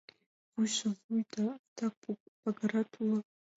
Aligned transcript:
Вуйжо— 0.53 0.89
вуй 1.03 1.23
да, 1.33 1.45
адак 1.57 1.93
пагарат 2.41 2.91
уло. 3.01 3.19